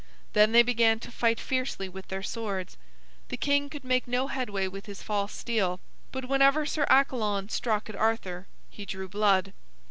Then 0.33 0.51
they 0.51 0.63
began 0.63 0.99
to 1.01 1.11
fight 1.11 1.39
fiercely 1.39 1.87
with 1.87 2.07
their 2.07 2.23
swords. 2.23 2.75
The 3.29 3.37
king 3.37 3.69
could 3.69 3.83
make 3.83 4.07
no 4.07 4.25
headway 4.25 4.67
with 4.67 4.87
his 4.87 5.03
false 5.03 5.31
steel, 5.31 5.79
but 6.11 6.27
whenever 6.27 6.65
Sir 6.65 6.87
Accalon 6.89 7.49
struck 7.51 7.87
at 7.87 7.95
Arthur 7.95 8.47
he 8.71 8.83
drew 8.83 9.07
blood. 9.07 9.53